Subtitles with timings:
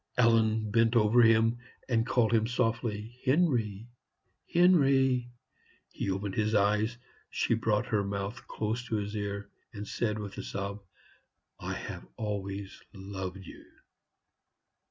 [0.17, 3.85] Ellen bent, over him, and called him softly, "Henry,
[4.51, 5.29] Henry!"
[5.91, 6.97] He opened his eyes.
[7.29, 10.81] She brought her mouth close to his ear, and said, with a sob,
[11.59, 13.63] "I have always loved you."